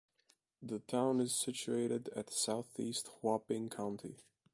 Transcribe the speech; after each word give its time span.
The 0.63 0.79
town 0.79 1.19
is 1.19 1.31
situated 1.35 2.09
at 2.15 2.31
southeastern 2.31 3.13
Huaping 3.21 3.69
County. 3.69 4.15